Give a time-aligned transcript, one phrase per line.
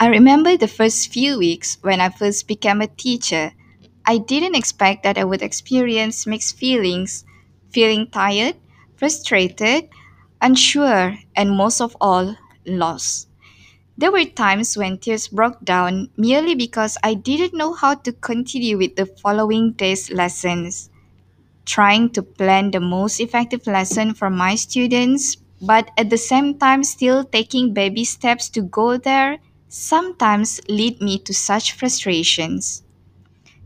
[0.00, 3.52] I remember the first few weeks when I first became a teacher.
[4.04, 7.24] I didn't expect that I would experience mixed feelings
[7.70, 8.56] feeling tired,
[8.96, 9.88] frustrated,
[10.40, 12.36] unsure, and most of all,
[12.66, 13.28] lost.
[13.98, 18.78] There were times when tears broke down merely because I didn't know how to continue
[18.78, 20.90] with the following day's lessons.
[21.64, 26.84] Trying to plan the most effective lesson for my students, but at the same time
[26.84, 29.38] still taking baby steps to go there,
[29.70, 32.82] sometimes lead me to such frustrations.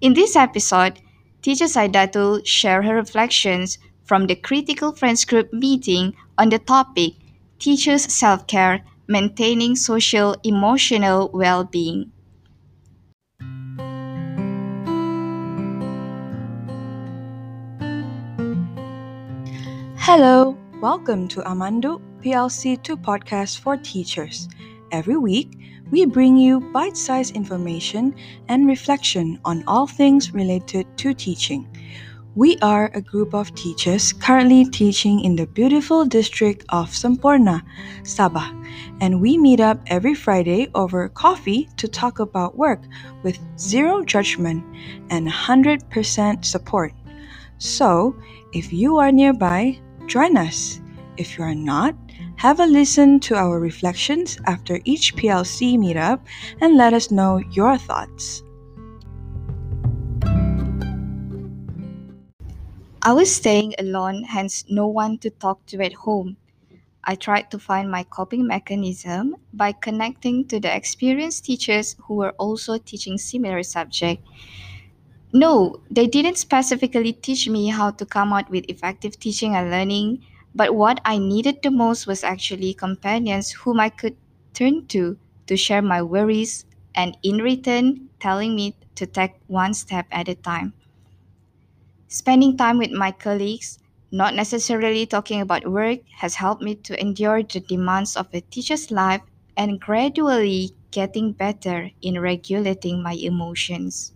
[0.00, 0.98] In this episode,
[1.42, 7.12] teacher Saidatul share her reflections from the Critical Friends Group meeting on the topic
[7.58, 12.10] Teachers Self-Care Maintaining Social Emotional Well-Being.
[19.96, 24.48] Hello, welcome to Amandu PLC 2 podcast for teachers.
[24.92, 25.58] Every week,
[25.90, 28.14] we bring you bite sized information
[28.48, 31.68] and reflection on all things related to teaching.
[32.36, 37.62] We are a group of teachers currently teaching in the beautiful district of Semporna,
[38.02, 38.54] Sabah,
[39.00, 42.82] and we meet up every Friday over coffee to talk about work
[43.24, 44.64] with zero judgment
[45.10, 46.92] and 100% support.
[47.58, 48.14] So,
[48.52, 50.80] if you are nearby, join us.
[51.16, 51.96] If you are not,
[52.40, 56.20] have a listen to our reflections after each PLC meetup
[56.62, 58.42] and let us know your thoughts.
[63.02, 66.38] I was staying alone, hence no one to talk to at home.
[67.04, 72.32] I tried to find my coping mechanism by connecting to the experienced teachers who were
[72.38, 74.24] also teaching similar subject.
[75.34, 80.24] No, they didn't specifically teach me how to come out with effective teaching and learning,
[80.54, 84.16] but what I needed the most was actually companions whom I could
[84.54, 90.06] turn to to share my worries and in return telling me to take one step
[90.12, 90.74] at a time.
[92.08, 93.78] Spending time with my colleagues,
[94.10, 98.90] not necessarily talking about work, has helped me to endure the demands of a teacher's
[98.90, 99.22] life
[99.56, 104.12] and gradually getting better in regulating my emotions.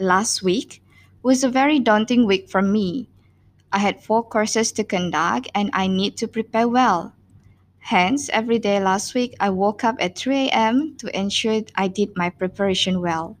[0.00, 0.82] Last week
[1.22, 3.06] was a very daunting week for me.
[3.72, 7.14] I had four courses to conduct and I need to prepare well.
[7.80, 10.96] Hence, every day last week I woke up at 3 a.m.
[10.98, 13.36] to ensure I did my preparation well.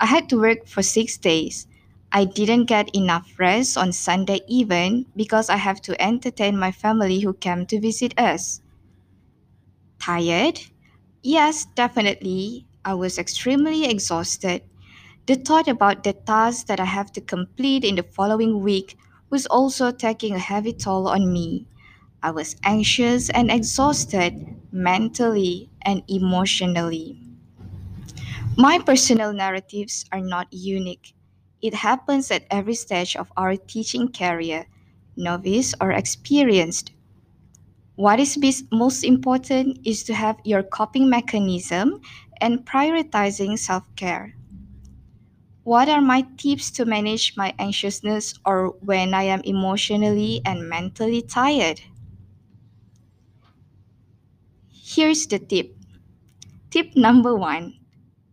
[0.00, 1.66] I had to work for six days.
[2.12, 7.20] I didn't get enough rest on Sunday even because I have to entertain my family
[7.20, 8.62] who came to visit us.
[9.98, 10.60] Tired?
[11.22, 12.66] Yes, definitely.
[12.84, 14.62] I was extremely exhausted.
[15.26, 18.96] The thought about the tasks that I have to complete in the following week
[19.32, 21.66] was also taking a heavy toll on me.
[22.22, 27.20] I was anxious and exhausted mentally and emotionally.
[28.56, 31.12] My personal narratives are not unique.
[31.60, 34.68] It happens at every stage of our teaching career,
[35.16, 36.92] novice or experienced.
[37.96, 38.36] What is
[38.70, 42.02] most important is to have your coping mechanism
[42.38, 44.34] and prioritizing self care.
[45.64, 51.20] What are my tips to manage my anxiousness or when I am emotionally and mentally
[51.20, 51.80] tired?
[54.70, 55.76] Here's the tip.
[56.70, 57.78] Tip number one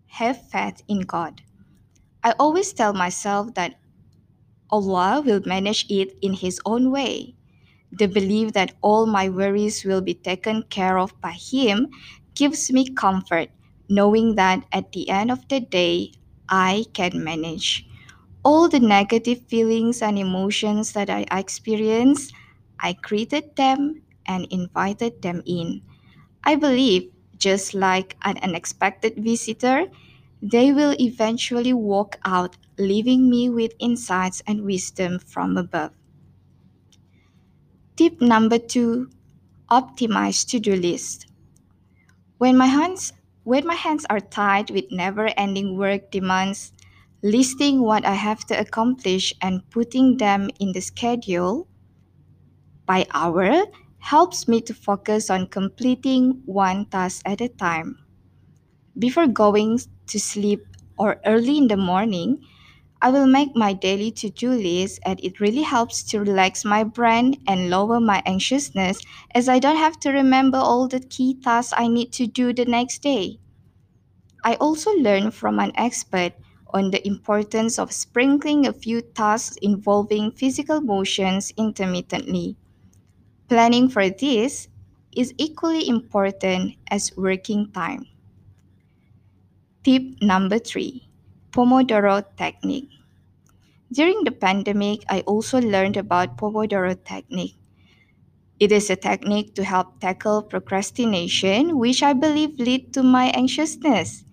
[0.08, 1.42] have faith in God.
[2.24, 3.80] I always tell myself that
[4.72, 7.36] Allah will manage it in His own way.
[7.92, 11.90] The belief that all my worries will be taken care of by Him
[12.36, 13.50] gives me comfort,
[13.90, 16.14] knowing that at the end of the day,
[16.50, 17.88] I can manage.
[18.44, 22.34] All the negative feelings and emotions that I experienced,
[22.80, 25.82] I greeted them and invited them in.
[26.44, 29.88] I believe, just like an unexpected visitor,
[30.42, 35.92] they will eventually walk out, leaving me with insights and wisdom from above.
[37.96, 39.12] Tip number two
[39.70, 41.28] optimize to do list.
[42.40, 43.14] When my hands
[43.50, 46.72] when my hands are tied with never ending work demands,
[47.24, 51.68] listing what I have to accomplish and putting them in the schedule
[52.86, 53.66] by hour
[54.00, 57.98] helps me to focus on completing one task at a time.
[58.98, 60.66] Before going to sleep
[60.98, 62.42] or early in the morning,
[63.02, 66.84] I will make my daily to do list, and it really helps to relax my
[66.84, 69.00] brain and lower my anxiousness
[69.34, 72.66] as I don't have to remember all the key tasks I need to do the
[72.66, 73.40] next day.
[74.44, 76.34] I also learned from an expert
[76.74, 82.58] on the importance of sprinkling a few tasks involving physical motions intermittently.
[83.50, 84.68] Planning for this
[85.16, 88.06] is equally important as working time.
[89.84, 91.09] Tip number three
[91.52, 92.90] Pomodoro Technique.
[93.94, 97.56] During the pandemic, I also learned about Pomodoro Technique.
[98.60, 104.24] It is a technique to help tackle procrastination, which I believe lead to my anxiousness.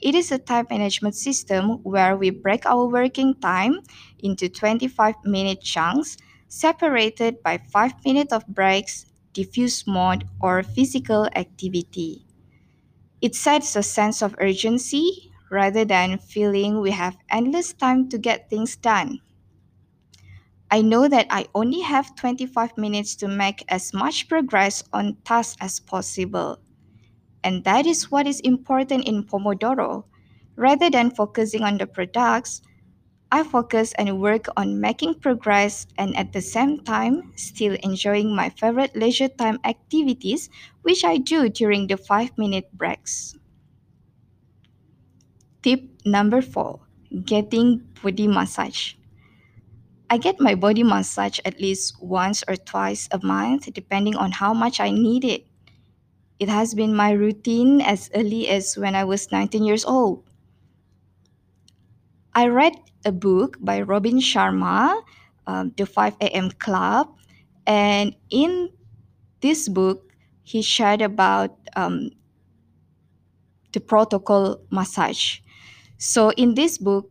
[0.00, 3.80] It is a time management system where we break our working time
[4.20, 6.16] into 25 minute chunks
[6.48, 12.26] separated by 5 minutes of breaks, diffuse mode, or physical activity.
[13.20, 18.50] It sets a sense of urgency rather than feeling we have endless time to get
[18.50, 19.20] things done.
[20.70, 25.58] I know that I only have 25 minutes to make as much progress on tasks
[25.60, 26.58] as possible.
[27.44, 30.04] And that is what is important in Pomodoro.
[30.56, 32.62] Rather than focusing on the products,
[33.32, 38.50] I focus and work on making progress and at the same time still enjoying my
[38.50, 40.50] favorite leisure time activities,
[40.82, 43.36] which I do during the 5 minute breaks.
[45.62, 46.80] Tip number 4
[47.24, 48.94] Getting body massage.
[50.10, 54.54] I get my body massage at least once or twice a month, depending on how
[54.54, 55.46] much I need it.
[56.38, 60.24] It has been my routine as early as when I was 19 years old.
[62.34, 62.72] I read
[63.04, 65.02] a book by Robin Sharma,
[65.46, 66.50] um, The 5 a.m.
[66.52, 67.08] Club,
[67.66, 68.70] and in
[69.40, 70.12] this book,
[70.42, 72.10] he shared about um,
[73.72, 75.40] the protocol massage.
[75.98, 77.10] So, in this book,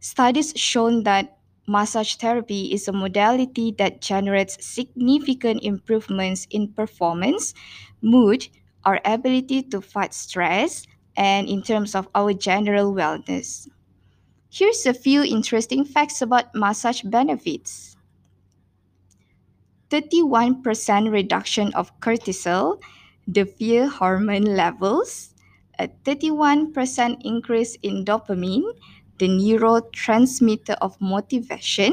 [0.00, 7.52] studies shown that massage therapy is a modality that generates significant improvements in performance,
[8.00, 8.48] mood,
[8.84, 10.86] our ability to fight stress,
[11.16, 13.68] and in terms of our general wellness.
[14.50, 17.96] Here's a few interesting facts about massage benefits
[19.90, 22.80] 31% reduction of cortisol,
[23.26, 25.34] the fear hormone levels,
[25.78, 28.64] a 31% increase in dopamine,
[29.18, 31.92] the neurotransmitter of motivation,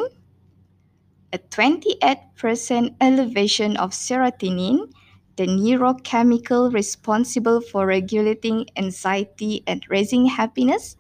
[1.32, 4.92] a 28% elevation of serotonin,
[5.36, 10.96] the neurochemical responsible for regulating anxiety and raising happiness,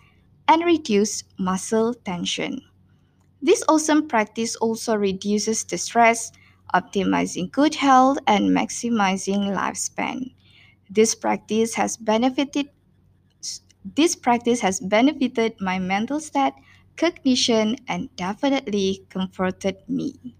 [0.47, 2.61] and reduce muscle tension.
[3.41, 6.31] This awesome practice also reduces the stress,
[6.73, 10.33] optimizing good health, and maximizing lifespan.
[10.93, 12.69] This practice has benefited
[13.95, 16.51] this practice has benefited my mental state,
[16.97, 20.35] cognition, and definitely comforted me.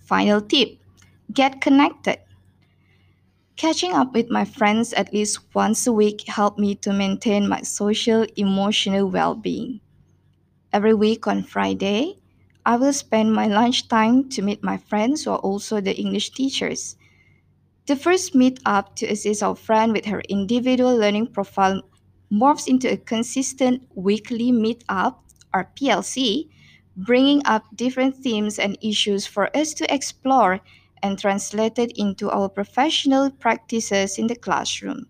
[0.00, 0.80] Final tip
[1.32, 2.18] get connected.
[3.56, 7.60] Catching up with my friends at least once a week helped me to maintain my
[7.60, 9.80] social emotional well being.
[10.72, 12.18] Every week on Friday,
[12.66, 16.97] I will spend my lunchtime to meet my friends who are also the English teachers.
[17.88, 21.80] The first meet-up to assist our friend with her individual learning profile
[22.30, 25.24] morphs into a consistent weekly meet-up,
[25.54, 26.50] or PLC,
[26.98, 30.60] bringing up different themes and issues for us to explore
[31.02, 35.06] and translate it into our professional practices in the classroom.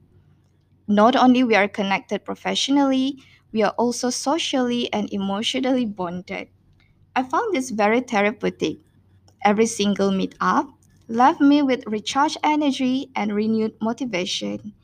[0.87, 3.19] Not only we are connected professionally,
[3.51, 6.47] we are also socially and emotionally bonded.
[7.17, 8.79] I found this very therapeutic.
[9.45, 10.78] Every single meet-up
[11.09, 14.75] left me with recharged energy and renewed motivation.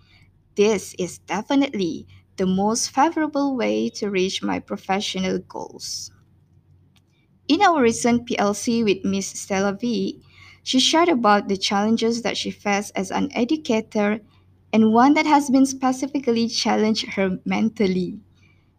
[0.57, 2.07] This is definitely
[2.37, 6.13] the most favorable way to reach my professional goals.
[7.49, 10.21] In our recent PLC with Miss Stella V,
[10.63, 14.21] she shared about the challenges that she faced as an educator
[14.75, 18.21] and one that has been specifically challenged her mentally.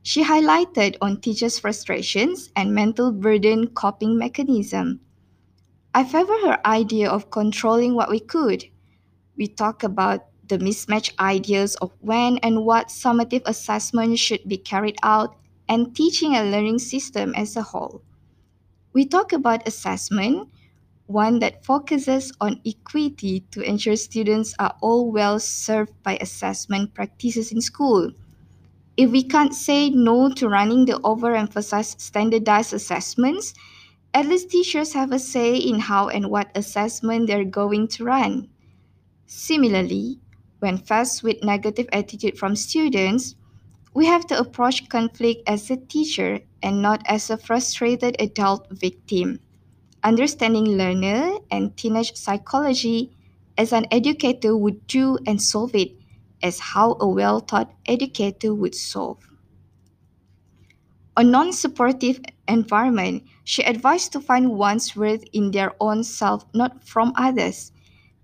[0.03, 5.01] She highlighted on teachers' frustrations and mental burden coping mechanism.
[5.95, 8.65] I favor her idea of controlling what we could.
[9.37, 14.97] We talk about the mismatched ideas of when and what summative assessment should be carried
[15.03, 15.37] out
[15.69, 18.01] and teaching a learning system as a whole.
[18.91, 20.49] We talk about assessment,
[21.07, 27.53] one that focuses on equity to ensure students are all well served by assessment practices
[27.53, 28.11] in school.
[28.97, 33.53] If we can't say no to running the overemphasized standardized assessments,
[34.15, 38.47] at least teachers have a say in how and what assessment they're going to run.
[39.25, 40.21] Similarly,
[40.59, 43.35] when faced with negative attitude from students,
[43.93, 49.41] we have to approach conflict as a teacher and not as a frustrated adult victim.
[50.01, 53.11] Understanding learner and teenage psychology
[53.57, 55.91] as an educator would do and solve it
[56.41, 59.19] as how a well taught educator would solve.
[61.17, 66.83] A non supportive environment, she advised to find one's worth in their own self, not
[66.87, 67.73] from others.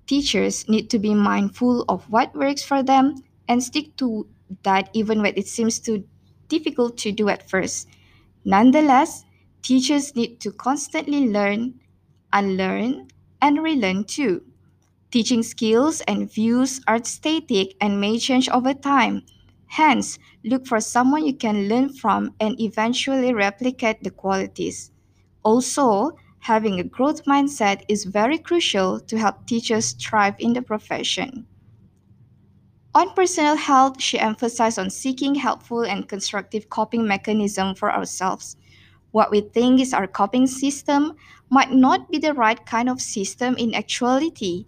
[0.08, 3.16] Teachers need to be mindful of what works for them
[3.48, 4.28] and stick to
[4.64, 6.06] that even when it seems too
[6.50, 7.88] difficult to do at first.
[8.46, 9.26] Nonetheless,
[9.64, 11.80] teachers need to constantly learn,
[12.34, 13.08] unlearn,
[13.42, 14.44] and relearn too.
[15.12, 19.24] Teaching skills and views are static and may change over time.
[19.72, 24.92] Hence, look for someone you can learn from and eventually replicate the qualities.
[25.44, 31.48] Also, having a growth mindset is very crucial to help teachers thrive in the profession.
[32.94, 38.58] On personal health, she emphasized on seeking helpful and constructive coping mechanism for ourselves.
[39.12, 41.14] What we think is our coping system
[41.50, 44.66] might not be the right kind of system in actuality.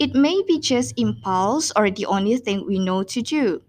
[0.00, 3.62] It may be just impulse or the only thing we know to do.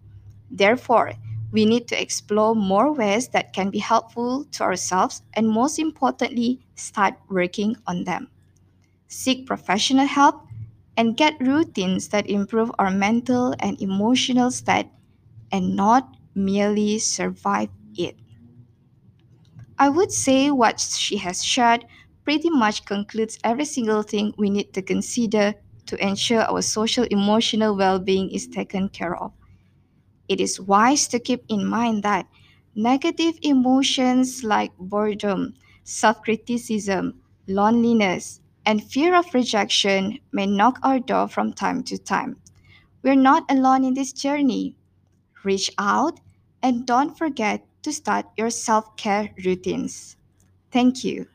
[0.51, 1.13] Therefore,
[1.51, 6.60] we need to explore more ways that can be helpful to ourselves and, most importantly,
[6.75, 8.29] start working on them.
[9.08, 10.48] Seek professional help
[10.98, 14.89] and get routines that improve our mental and emotional state
[15.51, 18.17] and not merely survive it.
[19.77, 21.86] I would say what she has shared
[22.24, 25.55] pretty much concludes every single thing we need to consider
[25.88, 29.34] to ensure our social emotional well being is taken care of.
[30.32, 32.26] It is wise to keep in mind that
[32.74, 41.28] negative emotions like boredom, self criticism, loneliness, and fear of rejection may knock our door
[41.28, 42.38] from time to time.
[43.04, 44.78] We're not alone in this journey.
[45.44, 46.22] Reach out
[46.64, 50.16] and don't forget to start your self care routines.
[50.72, 51.28] Thank you.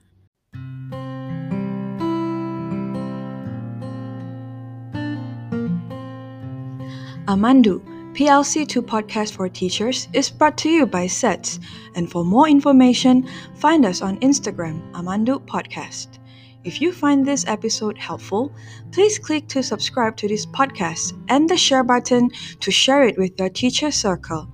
[7.26, 11.60] Amandu, PLC2 Podcast for Teachers is brought to you by SETS.
[11.96, 16.18] And for more information, find us on Instagram, Amandu Podcast.
[16.64, 18.54] If you find this episode helpful,
[18.90, 22.30] please click to subscribe to this podcast and the share button
[22.60, 24.48] to share it with your teacher circle.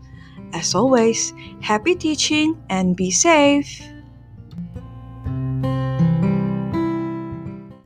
[0.53, 3.92] As always, happy teaching and be safe!